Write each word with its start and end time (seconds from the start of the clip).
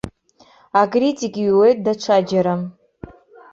Акритик 0.81 1.33
иҩуеит 1.41 1.77
даҽаџьара. 1.85 2.55